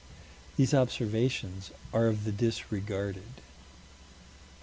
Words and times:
These 0.57 0.73
observations 0.73 1.69
are 1.93 2.07
of 2.07 2.23
the 2.23 2.31
disregarded. 2.31 3.39